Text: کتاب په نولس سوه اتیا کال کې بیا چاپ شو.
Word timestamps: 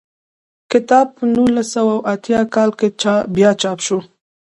کتاب 0.71 1.07
په 1.15 1.23
نولس 1.33 1.67
سوه 1.75 1.95
اتیا 2.13 2.41
کال 2.53 2.69
کې 2.79 2.87
بیا 3.35 3.51
چاپ 3.61 3.79
شو. 3.85 3.99